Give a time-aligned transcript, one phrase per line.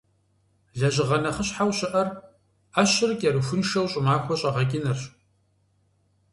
[0.79, 2.07] Лэжьыгъэ нэхъыщхьэу щыӀэр
[2.73, 5.01] Ӏэщыр кӀэрыхуншэу щӀымахуэ щӀэгъэкӀынырщ.